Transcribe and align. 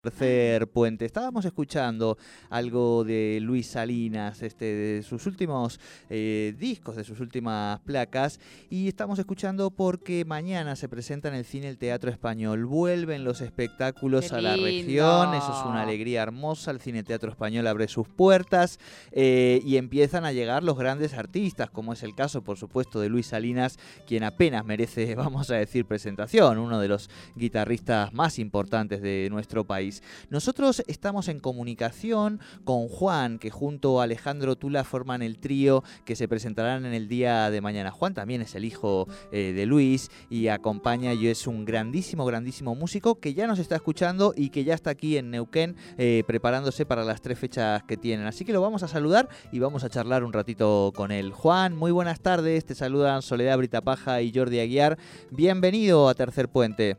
tercer 0.00 0.66
puente. 0.68 1.04
Estábamos 1.04 1.44
escuchando 1.44 2.16
algo 2.48 3.04
de 3.04 3.38
Luis 3.42 3.66
Salinas, 3.66 4.40
este, 4.40 4.64
de 4.64 5.02
sus 5.02 5.26
últimos 5.26 5.78
eh, 6.08 6.54
discos, 6.58 6.96
de 6.96 7.04
sus 7.04 7.20
últimas 7.20 7.80
placas, 7.80 8.40
y 8.70 8.88
estamos 8.88 9.18
escuchando 9.18 9.70
porque 9.70 10.24
mañana 10.24 10.74
se 10.74 10.88
presenta 10.88 11.28
en 11.28 11.34
el 11.34 11.44
cine 11.44 11.68
el 11.68 11.76
Teatro 11.76 12.10
Español. 12.10 12.64
Vuelven 12.64 13.24
los 13.24 13.42
espectáculos 13.42 14.32
a 14.32 14.40
la 14.40 14.56
región, 14.56 15.34
eso 15.34 15.52
es 15.52 15.66
una 15.66 15.82
alegría 15.82 16.22
hermosa. 16.22 16.70
El 16.70 16.80
Cine 16.80 17.02
Teatro 17.02 17.30
Español 17.30 17.66
abre 17.66 17.86
sus 17.86 18.08
puertas 18.08 18.78
eh, 19.12 19.60
y 19.66 19.76
empiezan 19.76 20.24
a 20.24 20.32
llegar 20.32 20.62
los 20.62 20.78
grandes 20.78 21.12
artistas, 21.12 21.68
como 21.68 21.92
es 21.92 22.02
el 22.02 22.14
caso, 22.14 22.40
por 22.40 22.56
supuesto, 22.56 23.00
de 23.00 23.10
Luis 23.10 23.26
Salinas, 23.26 23.78
quien 24.06 24.24
apenas 24.24 24.64
merece, 24.64 25.14
vamos 25.14 25.50
a 25.50 25.56
decir, 25.56 25.84
presentación, 25.84 26.56
uno 26.56 26.80
de 26.80 26.88
los 26.88 27.10
guitarristas 27.36 28.14
más 28.14 28.38
importantes 28.38 29.02
de 29.02 29.28
nuestro 29.30 29.64
país. 29.64 29.89
Nosotros 30.30 30.82
estamos 30.86 31.28
en 31.28 31.40
comunicación 31.40 32.40
con 32.64 32.88
Juan, 32.88 33.38
que 33.38 33.50
junto 33.50 34.00
a 34.00 34.04
Alejandro 34.04 34.56
Tula 34.56 34.84
forman 34.84 35.22
el 35.22 35.38
trío 35.38 35.82
que 36.04 36.16
se 36.16 36.28
presentarán 36.28 36.86
en 36.86 36.94
el 36.94 37.08
día 37.08 37.50
de 37.50 37.60
mañana. 37.60 37.90
Juan 37.90 38.14
también 38.14 38.42
es 38.42 38.54
el 38.54 38.64
hijo 38.64 39.08
eh, 39.32 39.52
de 39.52 39.66
Luis 39.66 40.10
y 40.28 40.48
acompaña 40.48 41.12
y 41.14 41.26
es 41.28 41.46
un 41.46 41.64
grandísimo, 41.64 42.24
grandísimo 42.24 42.74
músico 42.74 43.20
que 43.20 43.34
ya 43.34 43.46
nos 43.46 43.58
está 43.58 43.76
escuchando 43.76 44.32
y 44.36 44.50
que 44.50 44.64
ya 44.64 44.74
está 44.74 44.90
aquí 44.90 45.16
en 45.16 45.30
Neuquén 45.30 45.76
eh, 45.98 46.22
preparándose 46.26 46.86
para 46.86 47.04
las 47.04 47.20
tres 47.20 47.38
fechas 47.38 47.82
que 47.84 47.96
tienen. 47.96 48.26
Así 48.26 48.44
que 48.44 48.52
lo 48.52 48.60
vamos 48.60 48.82
a 48.82 48.88
saludar 48.88 49.28
y 49.52 49.58
vamos 49.58 49.84
a 49.84 49.90
charlar 49.90 50.24
un 50.24 50.32
ratito 50.32 50.92
con 50.94 51.10
él. 51.10 51.32
Juan, 51.32 51.76
muy 51.76 51.90
buenas 51.90 52.20
tardes. 52.20 52.64
Te 52.64 52.74
saludan 52.74 53.22
Soledad 53.22 53.58
Britapaja 53.58 54.22
y 54.22 54.32
Jordi 54.32 54.60
Aguiar. 54.60 54.98
Bienvenido 55.30 56.08
a 56.08 56.14
Tercer 56.14 56.48
Puente. 56.48 56.96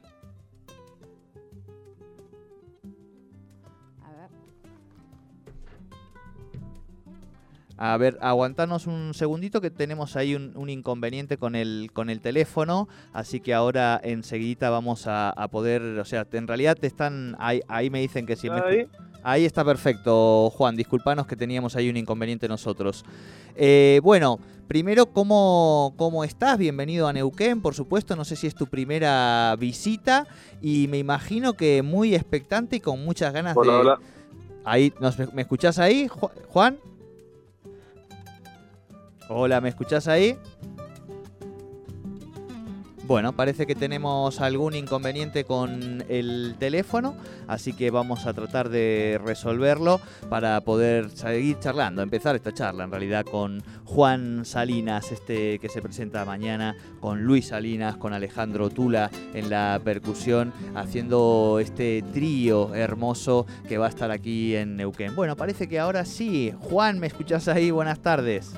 A 7.83 7.97
ver, 7.97 8.19
aguantanos 8.21 8.85
un 8.85 9.15
segundito 9.15 9.59
que 9.59 9.71
tenemos 9.71 10.15
ahí 10.15 10.35
un, 10.35 10.69
inconveniente 10.69 11.37
con 11.37 11.55
el, 11.55 11.89
con 11.91 12.11
el 12.11 12.21
teléfono, 12.21 12.87
así 13.11 13.39
que 13.39 13.55
ahora 13.55 13.99
enseguida 14.03 14.69
vamos 14.69 15.05
a, 15.07 15.33
poder, 15.51 15.81
o 15.81 16.05
sea, 16.05 16.27
en 16.31 16.47
realidad 16.47 16.77
te 16.79 16.85
están, 16.85 17.35
ahí, 17.39 17.61
ahí 17.67 17.89
me 17.89 17.99
dicen 17.99 18.27
que 18.27 18.35
sí. 18.35 18.49
Ahí. 18.49 18.87
ahí 19.23 19.45
está 19.45 19.65
perfecto, 19.65 20.51
Juan, 20.51 20.75
disculpanos 20.75 21.25
que 21.25 21.35
teníamos 21.35 21.75
ahí 21.75 21.89
un 21.89 21.97
inconveniente 21.97 22.47
nosotros. 22.47 23.03
Eh, 23.55 23.99
bueno, 24.03 24.37
primero, 24.67 25.07
¿cómo, 25.07 25.95
¿cómo 25.97 26.23
estás? 26.23 26.59
Bienvenido 26.59 27.07
a 27.07 27.13
Neuquén, 27.13 27.63
por 27.63 27.73
supuesto, 27.73 28.15
no 28.15 28.25
sé 28.25 28.35
si 28.35 28.45
es 28.45 28.53
tu 28.53 28.67
primera 28.67 29.55
visita 29.57 30.27
y 30.61 30.87
me 30.87 30.99
imagino 30.99 31.53
que 31.53 31.81
muy 31.81 32.13
expectante 32.13 32.75
y 32.75 32.79
con 32.79 33.03
muchas 33.03 33.33
ganas 33.33 33.55
de... 33.55 33.67
Hola. 33.67 33.97
Ahí, 34.65 34.93
¿Me 35.33 35.41
escuchás 35.41 35.79
ahí, 35.79 36.07
Juan? 36.49 36.77
Hola, 39.33 39.61
¿me 39.61 39.69
escuchás 39.69 40.09
ahí? 40.09 40.35
Bueno, 43.07 43.31
parece 43.31 43.65
que 43.65 43.75
tenemos 43.75 44.41
algún 44.41 44.75
inconveniente 44.75 45.45
con 45.45 46.03
el 46.09 46.55
teléfono, 46.59 47.15
así 47.47 47.71
que 47.71 47.91
vamos 47.91 48.25
a 48.25 48.33
tratar 48.33 48.67
de 48.67 49.21
resolverlo 49.23 50.01
para 50.29 50.59
poder 50.59 51.09
seguir 51.11 51.57
charlando, 51.59 52.01
empezar 52.01 52.35
esta 52.35 52.53
charla 52.53 52.83
en 52.83 52.91
realidad 52.91 53.23
con 53.23 53.63
Juan 53.85 54.43
Salinas, 54.43 55.13
este 55.13 55.59
que 55.59 55.69
se 55.69 55.81
presenta 55.81 56.25
mañana, 56.25 56.75
con 56.99 57.23
Luis 57.23 57.47
Salinas, 57.47 57.95
con 57.95 58.11
Alejandro 58.11 58.69
Tula 58.69 59.09
en 59.33 59.49
la 59.49 59.79
percusión, 59.81 60.51
haciendo 60.75 61.59
este 61.61 62.03
trío 62.13 62.75
hermoso 62.75 63.45
que 63.69 63.77
va 63.77 63.85
a 63.85 63.89
estar 63.89 64.11
aquí 64.11 64.57
en 64.57 64.75
Neuquén. 64.75 65.15
Bueno, 65.15 65.37
parece 65.37 65.69
que 65.69 65.79
ahora 65.79 66.03
sí. 66.03 66.53
Juan, 66.59 66.99
¿me 66.99 67.07
escuchás 67.07 67.47
ahí? 67.47 67.71
Buenas 67.71 68.01
tardes. 68.01 68.53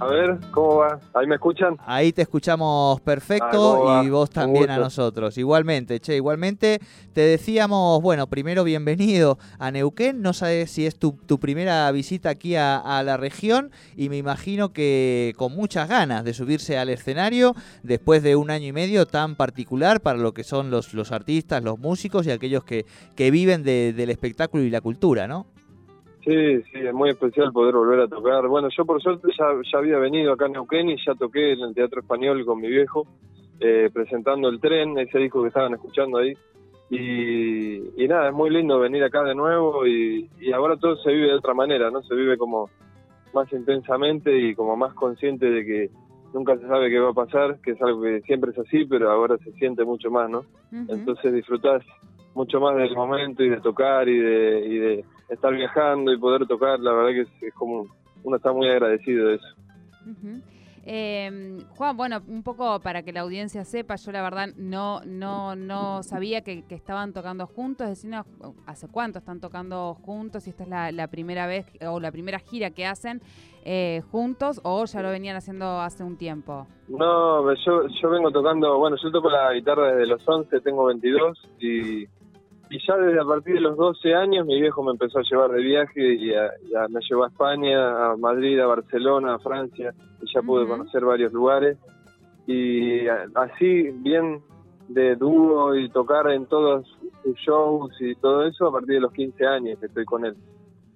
A 0.00 0.06
ver, 0.06 0.38
¿cómo 0.50 0.76
va? 0.76 0.98
¿Ahí 1.14 1.26
me 1.26 1.36
escuchan? 1.36 1.76
Ahí 1.86 2.12
te 2.12 2.22
escuchamos 2.22 3.00
perfecto 3.00 3.88
ah, 3.88 4.02
y 4.04 4.10
vos 4.10 4.28
también 4.28 4.68
a 4.70 4.78
nosotros. 4.78 5.38
Igualmente, 5.38 6.00
che, 6.00 6.16
igualmente 6.16 6.80
te 7.12 7.20
decíamos, 7.20 8.02
bueno, 8.02 8.26
primero 8.26 8.64
bienvenido 8.64 9.38
a 9.58 9.70
Neuquén. 9.70 10.20
No 10.20 10.32
sabes 10.32 10.72
si 10.72 10.86
es 10.86 10.96
tu, 10.96 11.16
primera 11.38 11.90
visita 11.92 12.30
aquí 12.30 12.56
a, 12.56 13.02
la 13.04 13.16
región 13.16 13.70
y 13.96 14.08
me 14.08 14.16
imagino 14.16 14.72
que 14.72 15.32
con 15.36 15.54
muchas 15.54 15.88
ganas 15.88 16.24
de 16.24 16.34
subirse 16.34 16.76
al 16.76 16.88
escenario 16.88 17.54
después 17.82 18.22
de 18.22 18.34
un 18.36 18.50
año 18.50 18.68
y 18.68 18.72
medio 18.72 19.06
tan 19.06 19.36
particular 19.36 20.00
para 20.00 20.18
lo 20.18 20.34
que 20.34 20.42
son 20.42 20.70
los, 20.70 20.92
los 20.94 21.12
artistas, 21.12 21.62
los 21.62 21.78
músicos 21.78 22.26
y 22.26 22.32
aquellos 22.32 22.64
que, 22.64 22.84
que 23.14 23.30
viven 23.30 23.62
del 23.62 24.10
espectáculo 24.10 24.64
y 24.64 24.70
la 24.70 24.80
cultura, 24.80 25.28
¿no? 25.28 25.46
Sí, 26.24 26.62
sí, 26.62 26.78
es 26.78 26.94
muy 26.94 27.10
especial 27.10 27.52
poder 27.52 27.74
volver 27.74 28.00
a 28.00 28.08
tocar. 28.08 28.48
Bueno, 28.48 28.68
yo 28.74 28.86
por 28.86 29.02
suerte 29.02 29.28
ya, 29.38 29.44
ya 29.70 29.78
había 29.78 29.98
venido 29.98 30.32
acá 30.32 30.46
a 30.46 30.48
Neuquén 30.48 30.88
y 30.88 30.96
ya 31.04 31.14
toqué 31.14 31.52
en 31.52 31.60
el 31.60 31.74
Teatro 31.74 32.00
Español 32.00 32.44
con 32.46 32.60
mi 32.60 32.68
viejo, 32.68 33.06
eh, 33.60 33.90
presentando 33.92 34.48
El 34.48 34.58
Tren, 34.58 34.98
ese 34.98 35.18
disco 35.18 35.42
que 35.42 35.48
estaban 35.48 35.74
escuchando 35.74 36.18
ahí. 36.18 36.32
Y, 36.90 38.06
nada, 38.08 38.28
es 38.28 38.34
muy 38.34 38.50
lindo 38.50 38.78
venir 38.78 39.02
acá 39.04 39.22
de 39.22 39.34
nuevo 39.34 39.86
y, 39.86 40.30
ahora 40.54 40.76
todo 40.76 40.96
se 40.96 41.12
vive 41.12 41.28
de 41.28 41.34
otra 41.34 41.52
manera, 41.52 41.90
¿no? 41.90 42.02
Se 42.02 42.14
vive 42.14 42.38
como 42.38 42.70
más 43.34 43.52
intensamente 43.52 44.34
y 44.34 44.54
como 44.54 44.76
más 44.76 44.94
consciente 44.94 45.50
de 45.50 45.64
que 45.64 45.90
nunca 46.32 46.56
se 46.56 46.66
sabe 46.68 46.88
qué 46.88 47.00
va 47.00 47.10
a 47.10 47.14
pasar, 47.14 47.58
que 47.60 47.72
es 47.72 47.82
algo 47.82 48.02
que 48.02 48.20
siempre 48.22 48.52
es 48.52 48.58
así, 48.58 48.84
pero 48.86 49.10
ahora 49.10 49.36
se 49.38 49.52
siente 49.52 49.84
mucho 49.84 50.10
más, 50.10 50.30
¿no? 50.30 50.44
Entonces 50.88 51.32
disfrutás 51.34 51.82
mucho 52.34 52.60
más 52.60 52.76
del 52.76 52.94
momento 52.94 53.42
y 53.42 53.50
de 53.50 53.60
tocar 53.60 54.08
y 54.08 54.18
de, 54.18 54.66
y 54.66 54.78
de 54.78 55.04
estar 55.28 55.52
viajando 55.54 56.12
y 56.12 56.18
poder 56.18 56.46
tocar, 56.46 56.78
la 56.80 56.92
verdad 56.92 57.24
que 57.40 57.46
es, 57.46 57.54
como 57.54 57.86
uno 58.22 58.36
está 58.36 58.52
muy 58.52 58.68
agradecido 58.68 59.28
de 59.28 59.34
eso. 59.36 59.46
Em, 60.86 61.60
Juan, 61.76 61.96
bueno, 61.96 62.20
un 62.28 62.42
poco 62.42 62.78
para 62.80 63.02
que 63.02 63.12
la 63.12 63.20
audiencia 63.20 63.64
sepa, 63.64 63.96
yo 63.96 64.12
la 64.12 64.20
verdad 64.20 64.48
no 64.56 65.00
no 65.06 65.56
no 65.56 66.02
sabía 66.02 66.42
que, 66.42 66.62
estaban 66.68 67.14
tocando 67.14 67.46
juntos, 67.46 67.88
es 67.88 68.02
decir, 68.02 68.14
hace 68.66 68.88
cuánto 68.88 69.18
están 69.18 69.40
tocando 69.40 69.94
juntos, 69.94 70.46
y 70.46 70.50
esta 70.50 70.64
es 70.64 70.94
la, 70.94 71.08
primera 71.08 71.46
vez 71.46 71.66
o 71.88 72.00
la 72.00 72.12
primera 72.12 72.38
gira 72.38 72.70
que 72.70 72.84
hacen 72.84 73.22
eh, 73.64 74.02
juntos 74.10 74.60
o 74.62 74.84
ya 74.84 75.00
lo 75.00 75.08
venían 75.08 75.36
haciendo 75.36 75.80
hace 75.80 76.04
un 76.04 76.18
tiempo. 76.18 76.66
No, 76.88 77.50
yo, 77.54 77.86
yo 77.88 78.10
vengo 78.10 78.30
tocando, 78.30 78.76
bueno, 78.76 78.96
yo 79.02 79.10
toco 79.10 79.30
la 79.30 79.54
guitarra 79.54 79.94
desde 79.94 80.06
los 80.06 80.28
11, 80.28 80.60
tengo 80.60 80.84
22 80.84 81.48
y 81.60 82.06
y 82.70 82.78
ya 82.86 82.96
desde 82.96 83.20
a 83.20 83.24
partir 83.24 83.54
de 83.54 83.60
los 83.60 83.76
12 83.76 84.14
años 84.14 84.46
mi 84.46 84.60
viejo 84.60 84.82
me 84.82 84.92
empezó 84.92 85.18
a 85.18 85.22
llevar 85.22 85.50
de 85.50 85.62
viaje 85.62 86.14
y, 86.14 86.32
me 86.88 87.00
llevó 87.08 87.24
a 87.24 87.28
España, 87.28 88.12
a 88.12 88.16
Madrid, 88.16 88.58
a 88.60 88.66
Barcelona, 88.66 89.34
a 89.34 89.38
Francia, 89.38 89.92
y 90.22 90.32
ya 90.32 90.42
pude 90.42 90.66
conocer 90.66 91.04
varios 91.04 91.32
lugares. 91.32 91.78
Y 92.46 93.06
así, 93.34 93.90
bien 93.90 94.42
de 94.88 95.16
dúo 95.16 95.74
y 95.74 95.88
tocar 95.90 96.30
en 96.30 96.46
todos 96.46 96.86
sus 97.22 97.36
shows 97.36 97.94
y 98.00 98.14
todo 98.16 98.46
eso 98.46 98.66
a 98.66 98.72
partir 98.72 98.96
de 98.96 99.00
los 99.00 99.12
15 99.12 99.46
años 99.46 99.78
que 99.78 99.86
estoy 99.86 100.04
con 100.04 100.24
él. 100.24 100.34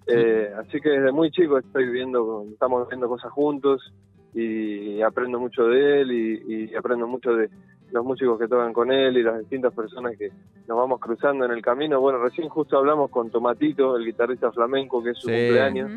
Eh, 0.07 0.51
así 0.59 0.81
que 0.81 0.91
desde 0.91 1.13
muy 1.13 1.31
chico 1.31 1.59
estoy 1.59 1.91
viendo, 1.91 2.45
estamos 2.51 2.89
viendo 2.89 3.09
cosas 3.09 3.31
juntos 3.33 3.93
y 4.35 5.01
aprendo 5.03 5.39
mucho 5.39 5.65
de 5.65 6.01
él 6.01 6.13
y 6.13 6.75
aprendo 6.75 7.07
mucho 7.07 7.35
de, 7.35 7.49
los 7.91 8.05
músicos 8.05 8.39
que 8.39 8.49
tocan 8.49 8.73
con 8.73 8.93
él 8.93 9.17
y 9.17 9.23
las 9.23 9.39
distintas 9.39 9.75
personas 9.75 10.17
que 10.17 10.31
nos 10.67 10.77
vamos 10.77 11.01
cruzando 11.01 11.45
en 11.45 11.53
el 11.53 11.63
camino. 11.63 12.01
Bueno, 12.01 12.19
recién 12.19 12.49
justo 12.49 12.77
hablamos 12.77 13.11
con 13.11 13.31
Tomatito, 13.31 13.97
el 13.97 14.05
guitarrista 14.05 14.53
flamenco, 14.53 15.03
que 15.03 15.11
es 15.11 15.19
su 15.19 15.29
cumpleaños, 15.29 15.91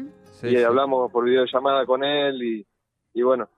y 0.44 0.58
hablamos 0.58 1.12
por 1.12 1.26
videollamada 1.26 1.86
con 1.86 2.04
él 2.04 2.42
y, 2.42 2.66
y 3.14 3.22
bueno, 3.22 3.50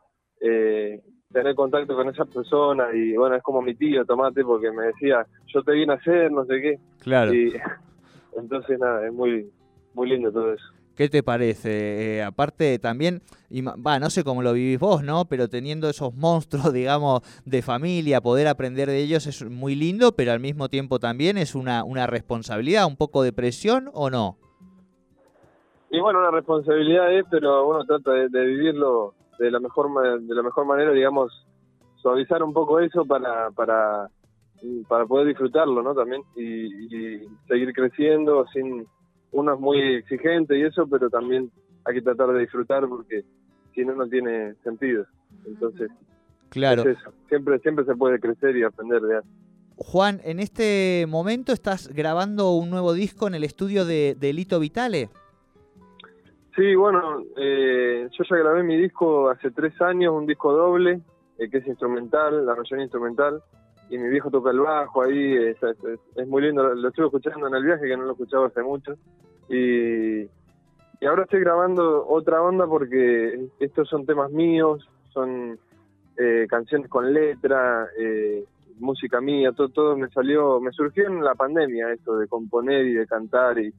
eh, 0.41 1.01
tener 1.31 1.55
contacto 1.55 1.95
con 1.95 2.09
esa 2.09 2.25
persona 2.25 2.93
y 2.93 3.15
bueno, 3.17 3.35
es 3.35 3.43
como 3.43 3.61
mi 3.61 3.73
tío 3.75 4.05
Tomate 4.05 4.43
porque 4.43 4.71
me 4.71 4.85
decía, 4.85 5.25
yo 5.47 5.63
te 5.63 5.71
vine 5.71 5.93
a 5.93 5.95
hacer, 5.95 6.31
no 6.31 6.45
sé 6.45 6.61
qué. 6.61 6.79
Claro. 6.99 7.33
Y 7.33 7.53
entonces 8.37 8.79
nada, 8.79 9.05
es 9.05 9.13
muy, 9.13 9.51
muy 9.93 10.09
lindo 10.09 10.31
todo 10.31 10.53
eso. 10.53 10.72
¿Qué 10.95 11.09
te 11.09 11.23
parece? 11.23 12.17
Eh, 12.17 12.23
aparte 12.23 12.77
también, 12.77 13.21
va, 13.51 13.97
no 13.97 14.11
sé 14.11 14.23
cómo 14.23 14.43
lo 14.43 14.53
vivís 14.53 14.79
vos, 14.79 15.03
¿no? 15.03 15.25
Pero 15.25 15.47
teniendo 15.47 15.89
esos 15.89 16.13
monstruos, 16.15 16.71
digamos, 16.71 17.21
de 17.45 17.61
familia, 17.63 18.21
poder 18.21 18.47
aprender 18.47 18.87
de 18.89 19.01
ellos 19.01 19.25
es 19.25 19.43
muy 19.49 19.75
lindo, 19.75 20.11
pero 20.11 20.31
al 20.31 20.39
mismo 20.39 20.69
tiempo 20.69 20.99
también 20.99 21.37
es 21.37 21.55
una, 21.55 21.83
una 21.83 22.05
responsabilidad, 22.05 22.85
un 22.85 22.95
poco 22.95 23.23
de 23.23 23.33
presión 23.33 23.89
o 23.93 24.11
no? 24.11 24.37
Y 25.89 25.99
bueno, 25.99 26.19
una 26.19 26.31
responsabilidad 26.31 27.11
es, 27.11 27.25
pero 27.29 27.67
uno 27.67 27.85
trata 27.85 28.11
de, 28.11 28.27
vivirlo 28.27 29.13
de 29.39 29.49
la 29.49 29.59
mejor 29.59 29.89
de 30.21 30.35
la 30.35 30.43
mejor 30.43 30.65
manera, 30.65 30.91
digamos, 30.91 31.31
suavizar 32.01 32.43
un 32.43 32.53
poco 32.53 32.79
eso 32.79 33.05
para 33.05 33.51
para 33.51 34.07
para 34.87 35.05
poder 35.05 35.27
disfrutarlo, 35.27 35.83
¿no? 35.83 35.93
También 35.93 36.23
y 36.35 37.27
seguir 37.47 37.73
creciendo 37.73 38.45
sin 38.53 38.87
uno 39.33 39.53
es 39.53 39.59
muy 39.59 39.79
exigente 39.95 40.57
y 40.57 40.63
eso, 40.63 40.87
pero 40.87 41.09
también 41.09 41.51
hay 41.85 41.95
que 41.95 42.01
tratar 42.01 42.31
de 42.33 42.39
disfrutar 42.39 42.87
porque 42.87 43.23
si 43.73 43.83
no, 43.83 43.95
no 43.95 44.07
tiene 44.07 44.53
sentido. 44.63 45.05
Entonces, 45.45 45.91
claro. 46.49 46.83
Siempre, 47.27 47.59
siempre 47.59 47.85
se 47.85 47.95
puede 47.95 48.19
crecer 48.19 48.55
y 48.55 48.63
aprender 48.63 49.01
de 49.01 49.15
algo. 49.15 49.27
Juan, 49.75 50.21
en 50.23 50.39
este 50.39 51.05
momento 51.09 51.51
estás 51.51 51.89
grabando 51.89 52.51
un 52.51 52.69
nuevo 52.69 52.93
disco 52.93 53.27
en 53.27 53.35
el 53.35 53.43
estudio 53.43 53.85
de, 53.85 54.15
de 54.19 54.33
Lito 54.33 54.59
Vitale. 54.59 55.09
Sí, 56.55 56.75
bueno, 56.75 57.23
eh, 57.35 58.07
yo 58.11 58.23
ya 58.29 58.37
grabé 58.37 58.61
mi 58.61 58.77
disco 58.77 59.29
hace 59.29 59.49
tres 59.49 59.73
años, 59.81 60.13
un 60.13 60.27
disco 60.27 60.53
doble, 60.53 61.01
eh, 61.39 61.49
que 61.49 61.57
es 61.57 61.67
instrumental, 61.67 62.45
la 62.45 62.53
versión 62.53 62.79
instrumental, 62.79 63.41
y 63.93 63.97
mi 63.99 64.09
viejo 64.09 64.31
toca 64.31 64.49
el 64.49 64.59
bajo 64.59 65.03
ahí, 65.03 65.35
es, 65.35 65.57
es, 66.15 66.27
muy 66.27 66.41
lindo, 66.41 66.63
lo, 66.73 66.89
estuve 66.89 67.05
escuchando 67.05 67.47
en 67.47 67.53
el 67.53 67.63
viaje, 67.63 67.87
que 67.87 67.95
no 67.95 68.05
lo 68.05 68.13
escuchaba 68.13 68.47
hace 68.47 68.63
mucho, 68.63 68.95
y, 69.49 70.21
y 70.23 71.05
ahora 71.07 71.23
estoy 71.25 71.41
grabando 71.41 72.07
otra 72.07 72.41
onda 72.41 72.65
porque 72.65 73.49
estos 73.59 73.87
son 73.87 74.07
temas 74.07 74.31
míos, 74.31 74.89
son 75.11 75.59
eh, 76.17 76.47
canciones 76.49 76.89
con 76.89 77.13
letra, 77.13 77.87
eh, 77.95 78.43
música 78.79 79.21
mía, 79.21 79.51
todo, 79.51 79.69
todo 79.69 79.95
me 79.95 80.09
salió, 80.09 80.59
me 80.59 80.71
surgió 80.71 81.05
en 81.05 81.23
la 81.23 81.35
pandemia 81.35 81.93
esto 81.93 82.17
de 82.17 82.27
componer 82.27 82.87
y 82.87 82.93
de 82.93 83.05
cantar 83.05 83.59
y, 83.59 83.71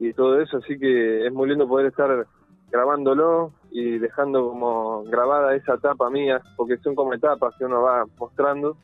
y 0.00 0.12
todo 0.14 0.40
eso, 0.40 0.56
así 0.56 0.76
que 0.80 1.28
es 1.28 1.32
muy 1.32 1.48
lindo 1.48 1.68
poder 1.68 1.86
estar 1.86 2.26
grabándolo 2.72 3.52
y 3.70 3.98
dejando 3.98 4.48
como 4.48 5.04
grabada 5.04 5.54
esa 5.54 5.74
etapa 5.74 6.10
mía, 6.10 6.42
porque 6.56 6.78
son 6.78 6.96
como 6.96 7.14
etapas 7.14 7.54
que 7.56 7.66
uno 7.66 7.82
va 7.82 8.04
mostrando. 8.18 8.76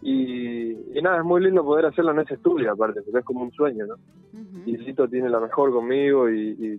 Y, 0.00 0.76
nada, 1.02 1.18
es 1.18 1.24
muy 1.24 1.42
lindo 1.42 1.64
poder 1.64 1.86
hacerlo 1.86 2.12
en 2.12 2.20
ese 2.20 2.34
estudio, 2.34 2.72
aparte, 2.72 3.02
porque 3.02 3.18
es 3.18 3.24
como 3.24 3.42
un 3.42 3.52
sueño, 3.52 3.86
¿no? 3.86 3.96
Y 4.66 4.76
Lito 4.76 5.08
tiene 5.08 5.28
la 5.28 5.40
mejor 5.40 5.72
conmigo 5.72 6.28
y, 6.30 6.78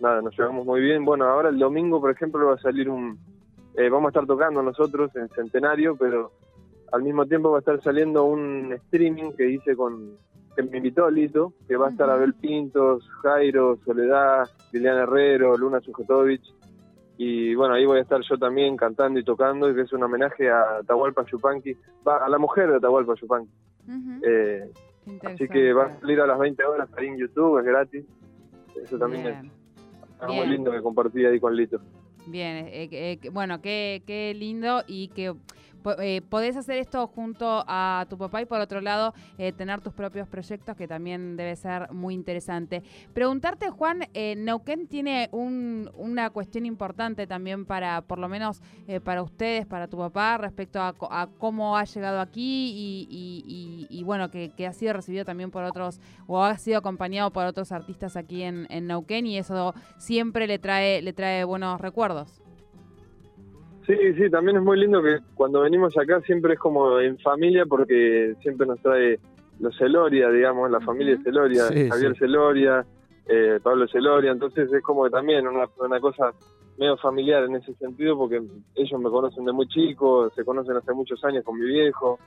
nada, 0.00 0.22
nos 0.22 0.36
llevamos 0.36 0.66
muy 0.66 0.80
bien. 0.80 1.04
Bueno, 1.04 1.26
ahora 1.26 1.48
el 1.48 1.58
domingo, 1.58 2.00
por 2.00 2.10
ejemplo, 2.10 2.46
va 2.46 2.54
a 2.54 2.58
salir 2.58 2.88
un... 2.88 3.18
Eh, 3.76 3.88
vamos 3.88 4.06
a 4.06 4.10
estar 4.10 4.26
tocando 4.26 4.62
nosotros 4.62 5.14
en 5.14 5.28
Centenario, 5.28 5.96
pero 5.96 6.32
al 6.92 7.02
mismo 7.02 7.26
tiempo 7.26 7.50
va 7.50 7.58
a 7.58 7.60
estar 7.60 7.80
saliendo 7.82 8.24
un 8.24 8.72
streaming 8.72 9.32
que 9.36 9.50
hice 9.50 9.76
con, 9.76 10.16
que 10.56 10.62
me 10.64 10.78
invitó 10.78 11.08
Lito, 11.08 11.52
que 11.68 11.76
va 11.76 11.86
a 11.86 11.90
estar 11.90 12.10
Abel 12.10 12.34
Pintos, 12.34 13.08
Jairo, 13.22 13.78
Soledad, 13.84 14.48
Liliana 14.72 15.02
Herrero, 15.02 15.56
Luna 15.56 15.80
Sujetovich. 15.80 16.42
Y 17.20 17.56
bueno, 17.56 17.74
ahí 17.74 17.84
voy 17.84 17.98
a 17.98 18.02
estar 18.02 18.20
yo 18.22 18.38
también 18.38 18.76
cantando 18.76 19.18
y 19.18 19.24
tocando, 19.24 19.74
que 19.74 19.82
es 19.82 19.92
un 19.92 20.04
homenaje 20.04 20.48
a 20.48 20.82
Tahualpa 20.86 21.26
Yupanqui, 21.26 21.76
va, 22.06 22.24
a 22.24 22.28
la 22.28 22.38
mujer 22.38 22.70
de 22.70 22.78
Tahualpa 22.78 23.14
Yupanqui. 23.20 23.50
Eh, 24.22 24.70
así 25.24 25.48
que 25.48 25.72
va 25.72 25.86
a 25.86 26.00
salir 26.00 26.20
a 26.20 26.28
las 26.28 26.38
20 26.38 26.64
horas 26.64 26.88
ahí 26.96 27.08
en 27.08 27.18
YouTube, 27.18 27.58
es 27.58 27.64
gratis. 27.64 28.04
Eso 28.80 28.98
también 28.98 29.26
es, 29.26 30.28
muy 30.28 30.46
lindo 30.46 30.70
que 30.70 30.80
compartí 30.80 31.24
ahí 31.24 31.40
con 31.40 31.56
Lito. 31.56 31.80
Bien, 32.26 32.68
eh, 32.68 32.88
eh, 32.92 33.18
bueno, 33.32 33.60
qué, 33.60 34.02
qué 34.06 34.32
lindo 34.34 34.84
y 34.86 35.08
que 35.08 35.34
eh, 36.00 36.22
podés 36.28 36.56
hacer 36.56 36.78
esto 36.78 37.06
junto 37.06 37.64
a 37.66 38.06
tu 38.08 38.18
papá 38.18 38.42
y 38.42 38.46
por 38.46 38.60
otro 38.60 38.80
lado 38.80 39.14
eh, 39.38 39.52
tener 39.52 39.80
tus 39.80 39.92
propios 39.92 40.28
proyectos 40.28 40.76
que 40.76 40.88
también 40.88 41.36
debe 41.36 41.56
ser 41.56 41.92
muy 41.92 42.14
interesante. 42.14 42.82
Preguntarte, 43.14 43.70
Juan, 43.70 44.08
eh, 44.14 44.34
Neuquén 44.36 44.86
tiene 44.86 45.28
una 45.32 46.30
cuestión 46.30 46.66
importante 46.66 47.26
también 47.26 47.64
para, 47.64 48.02
por 48.02 48.18
lo 48.18 48.28
menos 48.28 48.60
eh, 48.86 49.00
para 49.00 49.22
ustedes, 49.22 49.66
para 49.66 49.88
tu 49.88 49.98
papá, 49.98 50.38
respecto 50.38 50.80
a, 50.80 51.28
cómo 51.38 51.76
ha 51.76 51.84
llegado 51.84 52.20
aquí 52.20 53.06
y, 53.90 54.02
bueno, 54.04 54.30
que, 54.30 54.52
ha 54.66 54.72
sido 54.72 54.92
recibido 54.92 55.24
también 55.24 55.50
por 55.50 55.64
otros 55.64 56.00
o 56.26 56.42
ha 56.42 56.58
sido 56.58 56.78
acompañado 56.78 57.32
por 57.32 57.46
otros 57.46 57.72
artistas 57.72 58.16
aquí 58.16 58.42
en, 58.42 58.66
en 58.70 58.86
Neuquén 58.86 59.26
y 59.26 59.38
eso 59.38 59.74
siempre 59.96 60.46
le 60.46 60.58
trae, 60.58 61.02
le 61.02 61.12
trae 61.12 61.44
buenos 61.44 61.80
recuerdos. 61.80 62.42
Sí, 63.88 63.96
sí, 64.18 64.28
también 64.28 64.58
es 64.58 64.62
muy 64.62 64.78
lindo 64.78 65.02
que 65.02 65.20
cuando 65.34 65.62
venimos 65.62 65.96
acá 65.96 66.20
siempre 66.20 66.52
es 66.52 66.58
como 66.58 67.00
en 67.00 67.18
familia 67.20 67.64
porque 67.64 68.34
siempre 68.42 68.66
nos 68.66 68.78
trae 68.82 69.18
los 69.60 69.74
Celoria, 69.78 70.28
digamos, 70.28 70.70
la 70.70 70.78
familia 70.80 71.18
Celoria, 71.24 71.64
Javier 71.88 72.14
Celoria, 72.18 72.84
eh, 73.26 73.58
Pablo 73.62 73.88
Celoria, 73.88 74.30
entonces 74.30 74.70
es 74.70 74.82
como 74.82 75.04
que 75.04 75.10
también 75.10 75.48
una, 75.48 75.64
una 75.78 76.00
cosa 76.00 76.34
medio 76.76 76.98
familiar 76.98 77.44
en 77.44 77.56
ese 77.56 77.72
sentido 77.76 78.18
porque 78.18 78.42
ellos 78.74 79.00
me 79.00 79.08
conocen 79.08 79.46
de 79.46 79.52
muy 79.52 79.66
chico, 79.68 80.30
se 80.36 80.44
conocen 80.44 80.76
hace 80.76 80.92
muchos 80.92 81.24
años 81.24 81.42
con 81.42 81.58
mi 81.58 81.64
viejo, 81.64 82.18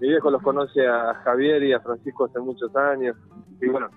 mi 0.00 0.08
viejo 0.08 0.30
los 0.30 0.40
conoce 0.40 0.86
a 0.86 1.12
Javier 1.22 1.62
y 1.64 1.74
a 1.74 1.80
Francisco 1.80 2.24
hace 2.24 2.40
muchos 2.40 2.74
años 2.74 3.14
y 3.60 3.68
bueno, 3.68 3.90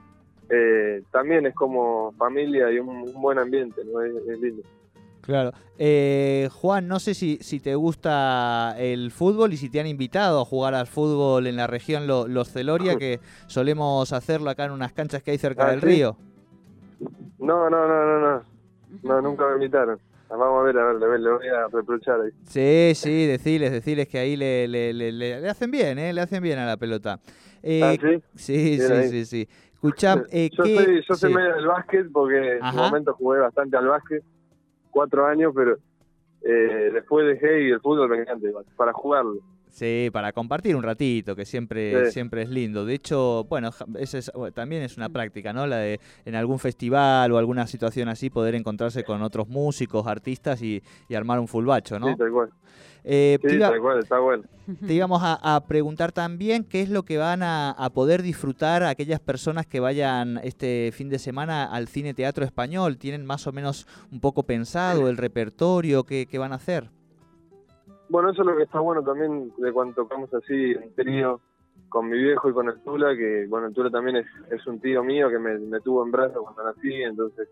eh, 0.50 1.02
también 1.10 1.46
es 1.46 1.56
como 1.56 2.12
familia 2.18 2.70
y 2.70 2.80
un, 2.80 3.14
buen 3.14 3.40
ambiente, 3.40 3.82
¿no? 3.86 4.02
es 4.02 4.42
lindo. 4.42 4.64
Claro. 5.24 5.52
Eh, 5.78 6.50
Juan, 6.52 6.88
no 6.88 7.00
sé 7.00 7.14
si, 7.14 7.38
si 7.38 7.62
te 7.62 7.76
gusta 7.76 8.76
el 8.78 9.10
fútbol 9.10 9.54
y 9.54 9.58
si 9.58 9.70
te 9.70 9.80
han 9.80 9.88
invitado 9.88 10.42
a 10.42 10.46
jugar 10.46 10.76
al 10.76 10.86
fútbol 10.86 11.48
en 11.48 11.56
la 11.56 11.66
región 11.66 12.08
Los 12.08 12.52
Celoria, 12.52 12.98
que 12.98 13.22
solemos 13.48 14.12
hacerlo 14.12 14.50
acá 14.50 14.66
en 14.66 14.72
unas 14.72 14.92
canchas 14.92 15.24
que 15.24 15.32
hay 15.32 15.38
cerca 15.38 15.68
ah, 15.68 15.72
del 15.72 15.82
río. 15.82 16.18
No, 17.40 17.70
no, 17.70 17.88
no, 17.88 18.06
no, 18.06 18.20
no. 18.20 18.44
No, 19.02 19.22
nunca 19.22 19.48
me 19.48 19.54
invitaron. 19.56 19.98
Vamos 20.30 20.62
a 20.62 20.64
ver, 20.64 20.78
a 20.78 20.86
ver, 20.94 21.20
le, 21.20 21.32
voy 21.32 21.48
a 21.48 21.68
reprochar 21.72 22.20
ahí. 22.20 22.32
Sí, 22.46 22.92
sí, 22.96 23.26
deciles, 23.26 23.72
deciles 23.72 24.08
que 24.08 24.18
ahí 24.18 24.36
le, 24.36 24.68
le, 24.68 24.94
le, 24.94 25.12
le, 25.12 25.50
hacen 25.50 25.72
bien, 25.72 25.98
¿eh? 26.00 26.12
Le 26.12 26.22
hacen 26.22 26.44
bien 26.44 26.60
a 26.60 26.66
la 26.66 26.76
pelota. 26.76 27.20
Eh, 27.62 27.82
¿Ah, 27.84 27.94
sí? 27.94 28.24
Sí, 28.36 28.80
sí, 28.80 29.04
sí, 29.10 29.26
sí, 29.26 29.48
Escuchá, 29.74 30.24
eh, 30.32 30.50
yo, 30.52 30.66
yo 30.66 31.16
soy 31.16 31.34
medio 31.34 31.56
del 31.56 31.68
básquet 31.68 32.12
porque 32.12 32.58
en 32.58 32.72
su 32.72 32.78
momento 32.78 33.14
jugué 33.14 33.40
bastante 33.40 33.78
al 33.78 33.88
básquet 33.88 34.24
cuatro 34.94 35.26
años, 35.26 35.52
pero 35.56 35.78
eh, 36.44 36.92
después 36.94 37.26
dejé 37.26 37.64
y 37.64 37.72
el 37.72 37.82
fútbol 37.82 38.10
me 38.10 38.22
encanta, 38.22 38.48
para 38.78 38.94
jugarlo. 38.94 39.40
Sí, 39.74 40.10
para 40.14 40.32
compartir 40.34 40.76
un 40.76 40.84
ratito, 40.84 41.36
que 41.36 41.46
siempre, 41.46 42.12
siempre 42.12 42.44
es 42.44 42.50
lindo. 42.50 42.86
De 42.86 42.94
hecho, 42.94 43.44
bueno, 43.50 43.72
es, 43.98 44.32
también 44.54 44.84
es 44.84 44.98
una 44.98 45.10
práctica, 45.10 45.52
¿no? 45.52 45.66
La 45.66 45.78
de 45.78 46.00
en 46.26 46.36
algún 46.36 46.60
festival 46.60 47.32
o 47.32 47.40
alguna 47.40 47.66
situación 47.66 48.08
así 48.08 48.30
poder 48.30 48.54
encontrarse 48.54 49.04
con 49.04 49.24
otros 49.24 49.48
músicos, 49.48 50.06
artistas 50.06 50.62
y, 50.62 50.84
y 51.10 51.16
armar 51.16 51.40
un 51.40 51.48
fulbacho, 51.48 51.98
¿no? 51.98 52.10
Sí, 52.10 52.16
tal 52.16 52.32
cual. 52.32 52.50
Eh, 53.04 53.40
sí, 53.42 53.58
tal 53.58 53.82
cual, 53.82 53.98
está 53.98 54.20
bueno. 54.20 54.44
Te 54.88 54.94
íbamos 54.94 55.24
a, 55.24 55.64
preguntar 55.68 56.12
también 56.12 56.66
qué 56.66 56.84
es 56.84 56.90
lo 56.90 57.02
que 57.02 57.18
van 57.18 57.42
a, 57.42 57.76
poder 57.96 58.22
disfrutar 58.22 58.84
aquellas 58.84 59.20
personas 59.20 59.66
que 59.66 59.80
vayan 59.80 60.40
este 60.44 60.92
fin 60.94 61.10
de 61.10 61.18
semana 61.18 61.66
al 61.66 61.88
cine 61.88 62.14
teatro 62.14 62.46
español. 62.46 63.00
¿Tienen 63.00 63.26
más 63.26 63.48
o 63.48 63.52
menos 63.52 63.88
un 64.12 64.20
poco 64.20 64.44
pensado 64.44 65.10
el 65.10 65.18
repertorio? 65.18 66.04
¿Qué, 66.04 66.28
qué 66.28 66.38
van 66.38 66.52
a 66.52 66.58
hacer? 66.58 66.92
Bueno, 68.14 68.30
eso 68.30 68.44
es 68.44 68.48
lo 68.48 68.56
que 68.56 68.62
está 68.62 68.80
bueno 68.80 69.02
también 69.02 69.52
de 69.58 69.74
cuando 69.74 69.96
tocamos 69.96 70.32
así 70.36 70.54
en 70.54 70.94
trío 70.94 71.42
con 71.90 72.08
mi 72.08 72.20
viejo 72.20 72.48
y 72.48 72.54
con 72.54 72.70
el 72.70 72.80
Tula, 72.84 73.16
que 73.18 73.48
bueno, 73.50 73.66
el 73.66 73.74
Tula 73.74 73.90
también 73.90 74.18
es, 74.18 74.68
un 74.68 74.80
tío 74.80 75.04
mío 75.04 75.32
que 75.32 75.40
me, 75.40 75.80
tuvo 75.80 76.06
en 76.06 76.12
brazos 76.12 76.44
cuando 76.44 76.64
nací, 76.64 76.94
entonces 77.02 77.50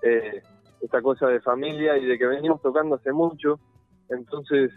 eh, 0.00 0.42
esta 0.80 1.02
cosa 1.02 1.26
de 1.26 1.42
familia 1.42 1.98
y 1.98 2.06
de 2.06 2.16
que 2.16 2.26
venimos 2.26 2.62
tocando 2.62 2.94
hace 2.94 3.12
mucho, 3.12 3.60
entonces 4.08 4.72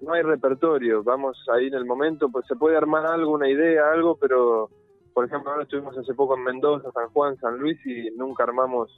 no 0.00 0.14
hay 0.14 0.22
repertorio, 0.22 1.02
vamos 1.02 1.36
ahí 1.52 1.66
en 1.66 1.74
el 1.74 1.84
momento, 1.84 2.30
pues 2.30 2.46
se 2.46 2.56
puede 2.56 2.74
armar 2.74 3.04
algo, 3.04 3.32
una 3.32 3.50
idea, 3.50 3.92
algo, 3.92 4.16
pero 4.16 4.70
por 5.12 5.26
ejemplo 5.26 5.50
ahora 5.50 5.64
estuvimos 5.64 5.98
hace 5.98 6.14
poco 6.14 6.34
en 6.34 6.44
Mendoza, 6.44 6.90
San 6.92 7.10
Juan, 7.10 7.36
San 7.36 7.58
Luis 7.58 7.78
y 7.84 8.10
nunca 8.16 8.44
armamos, 8.44 8.90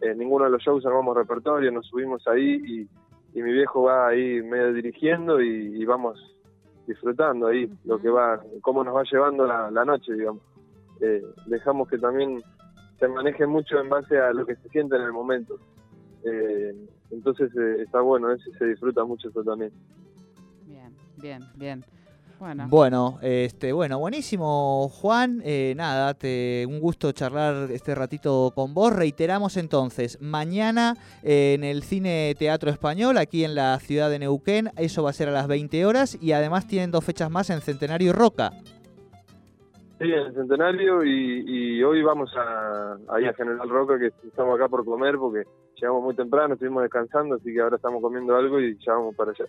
eh, 0.00 0.14
ninguno 0.14 0.44
de 0.44 0.52
los 0.52 0.62
shows 0.62 0.86
armamos 0.86 1.16
repertorio, 1.16 1.72
nos 1.72 1.88
subimos 1.88 2.24
ahí 2.28 2.62
y 2.64 2.88
y 3.38 3.42
mi 3.42 3.52
viejo 3.52 3.82
va 3.82 4.08
ahí 4.08 4.42
medio 4.42 4.72
dirigiendo 4.72 5.40
y, 5.40 5.84
vamos 5.84 6.18
disfrutando 6.88 7.46
ahí 7.46 7.70
lo 7.84 8.00
que 8.00 8.08
va, 8.08 8.42
cómo 8.62 8.82
nos 8.82 8.96
va 8.96 9.04
llevando 9.04 9.46
la, 9.46 9.84
noche, 9.84 10.12
digamos. 10.14 10.42
Eh, 11.00 11.22
dejamos 11.46 11.88
que 11.88 11.98
también 11.98 12.42
se 12.98 13.06
maneje 13.06 13.46
mucho 13.46 13.78
en 13.78 13.88
base 13.88 14.18
a 14.18 14.32
lo 14.32 14.44
que 14.44 14.56
se 14.56 14.68
siente 14.70 14.96
en 14.96 15.02
el 15.02 15.12
momento. 15.12 15.56
Eh, 16.24 16.74
entonces 17.12 17.54
eh, 17.56 17.82
está 17.82 18.00
bueno, 18.00 18.28
se 18.58 18.64
disfruta 18.66 19.04
mucho 19.04 19.28
eso 19.28 19.44
también. 19.44 19.70
Bien, 20.66 20.92
bien, 21.18 21.42
bien. 21.54 21.84
Bueno. 22.68 23.18
este, 23.22 23.72
bueno, 23.72 23.98
buenísimo, 23.98 24.88
Juan. 24.88 25.42
Eh, 25.44 25.74
nada, 25.76 26.14
te, 26.14 26.64
un 26.68 26.78
gusto 26.78 27.10
charlar 27.12 27.70
este 27.70 27.94
ratito 27.94 28.52
con 28.54 28.74
vos. 28.74 28.94
Reiteramos 28.94 29.56
entonces, 29.56 30.18
mañana 30.20 30.94
en 31.22 31.64
el 31.64 31.82
Cine 31.82 32.34
Teatro 32.38 32.70
Español, 32.70 33.18
aquí 33.18 33.44
en 33.44 33.54
la 33.54 33.78
ciudad 33.80 34.08
de 34.10 34.20
Neuquén, 34.20 34.70
eso 34.76 35.02
va 35.02 35.10
a 35.10 35.12
ser 35.12 35.28
a 35.28 35.32
las 35.32 35.48
20 35.48 35.84
horas 35.84 36.16
y 36.20 36.32
además 36.32 36.66
tienen 36.66 36.90
dos 36.90 37.04
fechas 37.04 37.30
más 37.30 37.50
en 37.50 37.60
Centenario 37.60 38.10
y 38.10 38.12
Roca. 38.12 38.52
Sí, 39.98 40.04
en 40.04 40.12
el 40.12 40.34
Centenario 40.34 41.04
y, 41.04 41.82
hoy 41.82 42.02
vamos 42.02 42.30
a, 42.36 42.96
ahí 43.08 43.24
a 43.24 43.34
General 43.34 43.68
Roca, 43.68 43.98
que 43.98 44.12
estamos 44.26 44.54
acá 44.54 44.68
por 44.68 44.84
comer 44.84 45.16
porque 45.16 45.42
llegamos 45.74 46.04
muy 46.04 46.14
temprano, 46.14 46.54
estuvimos 46.54 46.82
descansando, 46.82 47.34
así 47.34 47.52
que 47.52 47.60
ahora 47.60 47.76
estamos 47.76 48.00
comiendo 48.00 48.36
algo 48.36 48.60
y 48.60 48.78
ya 48.78 48.92
vamos 48.92 49.16
para 49.16 49.32
allá. 49.32 49.44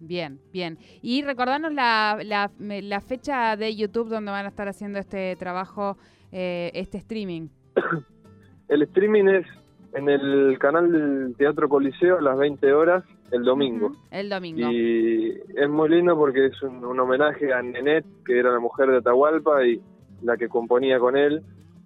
Bien, 0.00 0.40
bien. 0.52 0.78
Y 1.02 1.22
recordarnos 1.22 1.72
la, 1.74 2.18
la, 2.22 3.00
fecha 3.00 3.56
de 3.56 3.76
YouTube 3.76 4.08
donde 4.08 4.30
van 4.30 4.46
a 4.46 4.48
estar 4.48 4.66
haciendo 4.66 4.98
este 4.98 5.36
trabajo, 5.36 5.98
eh, 6.32 6.70
este 6.74 6.98
streaming. 6.98 7.48
El 8.68 8.82
streaming 8.82 9.24
es 9.26 9.46
en 9.94 10.08
el 10.08 10.56
canal 10.60 10.92
del 10.92 11.34
Teatro 11.36 11.68
Coliseo 11.68 12.18
a 12.18 12.20
las 12.20 12.38
20 12.38 12.72
horas 12.72 13.04
el 13.32 13.42
domingo. 13.42 13.92
El 14.12 14.28
domingo. 14.28 14.70
Y 14.70 15.40
es 15.56 15.68
muy 15.68 15.88
lindo 15.88 16.16
porque 16.16 16.46
es 16.46 16.62
un, 16.62 16.84
un 16.84 17.00
homenaje 17.00 17.52
a 17.52 17.62
Nenet, 17.62 18.04
que 18.24 18.38
era 18.38 18.52
la 18.52 18.60
mujer 18.60 18.88
de 18.90 18.98
Atahualpa 18.98 19.66
y 19.66 19.80
la 20.22 20.36
que 20.36 20.48
componía 20.48 20.98
con 20.98 21.16
él, 21.16 21.42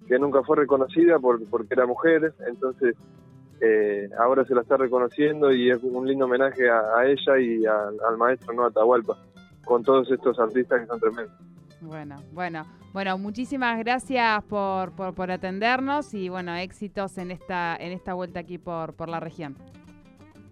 que 0.07 0.19
nunca 0.19 0.43
fue 0.43 0.57
reconocida 0.57 1.19
por, 1.19 1.43
porque 1.49 1.73
era 1.73 1.85
mujer. 1.85 2.33
Entonces, 2.47 2.95
eh, 3.61 4.09
ahora 4.19 4.43
se 4.45 4.53
la 4.55 4.61
está 4.61 4.77
reconociendo 4.77 5.51
y 5.51 5.69
es 5.71 5.81
un 5.83 6.07
lindo 6.07 6.25
homenaje 6.25 6.69
a, 6.69 6.79
a 6.97 7.05
ella 7.05 7.37
y 7.39 7.65
a- 7.65 7.89
al 8.09 8.17
maestro 8.17 8.53
no 8.53 8.65
Atahualpa, 8.65 9.17
con 9.65 9.83
todos 9.83 10.11
estos 10.11 10.37
artistas 10.39 10.81
que 10.81 10.87
son 10.87 10.99
tremendos. 10.99 11.33
Bueno, 11.81 12.15
bueno, 12.31 12.63
bueno, 12.93 13.17
muchísimas 13.17 13.77
gracias 13.79 14.43
por, 14.45 14.91
por, 14.93 15.13
por 15.13 15.29
atendernos 15.29 16.13
y 16.13 16.29
bueno, 16.29 16.55
éxitos 16.55 17.17
en 17.17 17.31
esta, 17.31 17.75
en 17.75 17.91
esta 17.91 18.13
vuelta 18.13 18.39
aquí 18.39 18.57
por, 18.57 18.93
por 18.93 19.09
la 19.09 19.19
región. 19.19 19.55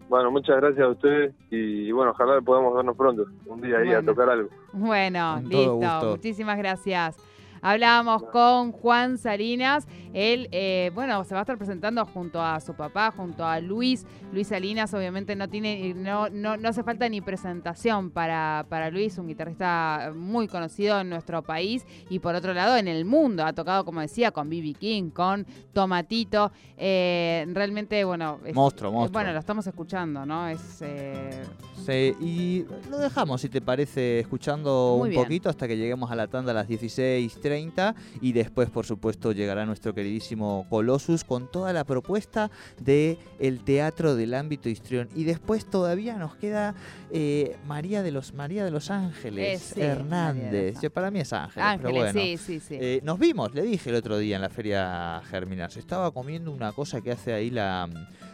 Bueno, 0.10 0.30
muchas 0.30 0.58
gracias 0.58 0.86
a 0.86 0.90
ustedes 0.90 1.34
y, 1.50 1.92
bueno, 1.92 2.12
ojalá 2.12 2.40
podamos 2.42 2.76
vernos 2.76 2.96
pronto, 2.96 3.26
un 3.48 3.62
día 3.62 3.78
ahí 3.80 3.94
a 3.94 4.04
tocar 4.04 4.30
algo. 4.30 4.50
Bueno, 4.74 5.36
Con 5.42 5.50
listo. 5.50 5.76
gusto. 5.76 6.10
Muchísimas 6.12 6.58
gracias. 6.58 7.16
Hablábamos 7.64 8.24
con 8.24 8.72
Juan 8.74 9.18
Salinas. 9.18 9.88
Él, 10.14 10.48
eh, 10.52 10.92
bueno, 10.94 11.24
se 11.24 11.34
va 11.34 11.40
a 11.40 11.44
estar 11.44 11.58
presentando 11.58 12.06
junto 12.06 12.40
a 12.42 12.60
su 12.60 12.76
papá, 12.76 13.12
junto 13.16 13.46
a 13.46 13.60
Luis. 13.62 14.06
Luis 14.32 14.48
Salinas, 14.48 14.94
obviamente, 14.94 15.36
no 15.36 15.48
tiene, 15.48 15.94
no, 15.96 16.30
no, 16.30 16.58
no 16.58 16.70
hace 16.70 16.84
falta 16.84 17.08
ni 17.10 17.22
presentación 17.22 18.12
para, 18.12 18.66
para 18.70 18.92
Luis, 18.92 19.18
un 19.18 19.28
guitarrista 19.28 20.12
muy 20.16 20.48
conocido 20.48 21.00
en 21.00 21.10
nuestro 21.10 21.42
país 21.42 21.86
y 22.10 22.20
por 22.20 22.36
otro 22.36 22.54
lado 22.54 22.76
en 22.78 22.88
el 22.88 23.06
mundo. 23.06 23.46
Ha 23.46 23.54
tocado, 23.54 23.86
como 23.86 24.02
decía, 24.02 24.32
con 24.32 24.50
B.B. 24.50 24.74
King, 24.74 25.10
con 25.10 25.48
Tomatito. 25.72 26.52
Eh, 26.78 27.48
realmente, 27.54 28.04
bueno, 28.04 28.40
es- 28.46 28.54
Monstruo, 28.54 28.92
monstruo. 28.92 29.14
bueno, 29.14 29.32
lo 29.34 29.40
estamos 29.40 29.66
escuchando, 29.66 30.26
¿no? 30.26 30.48
Es 30.50 30.82
eh, 30.82 31.44
Sí, 31.86 32.16
y 32.22 32.66
lo 32.90 32.98
dejamos, 32.98 33.42
si 33.42 33.50
te 33.50 33.62
parece, 33.62 34.20
escuchando 34.20 34.96
Muy 35.00 35.08
un 35.08 35.10
bien. 35.12 35.24
poquito 35.24 35.50
hasta 35.50 35.68
que 35.68 35.78
lleguemos 35.78 36.12
a 36.12 36.16
la 36.16 36.28
tanda 36.28 36.52
a 36.52 36.54
las 36.56 36.68
16.30 36.68 37.96
y 38.22 38.32
después, 38.34 38.70
por 38.70 38.86
supuesto, 38.86 39.32
llegará 39.32 39.66
nuestro 39.66 39.94
queridísimo 39.94 40.66
Colossus 40.70 41.24
con 41.24 41.52
toda 41.52 41.74
la 41.74 41.84
propuesta 41.84 42.50
de 42.80 43.18
el 43.40 43.60
teatro 43.64 44.16
del 44.16 44.34
ámbito 44.34 44.70
histrión. 44.70 45.10
Y 45.16 45.24
después 45.24 45.66
todavía 45.66 46.18
nos 46.18 46.36
queda 46.36 46.76
eh, 47.12 47.58
María 47.68 48.04
de 48.04 48.12
los 48.12 48.34
María 48.34 48.64
de 48.66 48.72
los 48.72 48.90
Ángeles 48.90 49.62
Eh, 49.62 49.74
sí, 49.74 49.80
los 49.80 49.90
Hernández. 49.90 50.78
Para 50.94 51.12
mí 51.12 51.20
es 51.20 51.34
Ángeles, 51.34 51.66
Ángeles, 51.66 51.92
pero 51.94 52.12
bueno. 52.24 52.38
sí. 52.38 52.62
Eh, 52.72 53.02
nos 53.04 53.20
vimos, 53.20 53.54
le 53.54 53.62
dije 53.64 53.90
el 53.90 53.96
otro 53.98 54.18
día 54.18 54.36
en 54.38 54.42
la 54.42 54.50
feria 54.50 55.22
Germinar. 55.30 55.72
Se 55.72 55.80
estaba 55.80 56.12
comiendo 56.12 56.52
una 56.52 56.72
cosa 56.72 57.02
que 57.02 57.12
hace 57.12 57.34
ahí 57.34 57.50
la, 57.50 57.90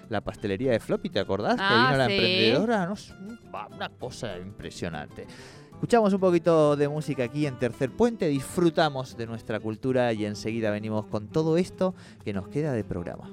la 0.09 0.21
pastelería 0.21 0.71
de 0.71 0.79
Floppy, 0.79 1.09
¿te 1.09 1.19
acordás? 1.19 1.55
que 1.55 1.61
Ah, 1.63 1.85
vino 1.87 1.97
la 1.97 2.07
sí. 2.07 2.13
emprendedora. 2.13 2.85
No 2.85 2.95
sé, 2.95 3.13
va, 3.53 3.67
una 3.67 3.89
cosa 3.89 4.37
impresionante. 4.37 5.27
Escuchamos 5.71 6.13
un 6.13 6.19
poquito 6.19 6.75
de 6.75 6.89
música 6.89 7.23
aquí 7.23 7.45
en 7.45 7.57
Tercer 7.57 7.89
Puente, 7.89 8.27
disfrutamos 8.27 9.15
de 9.15 9.25
nuestra 9.25 9.59
cultura 9.59 10.11
y 10.11 10.25
enseguida 10.25 10.71
venimos 10.71 11.05
con 11.05 11.27
todo 11.27 11.57
esto 11.57 11.95
que 12.25 12.33
nos 12.33 12.49
queda 12.49 12.73
de 12.73 12.83
programa. 12.83 13.29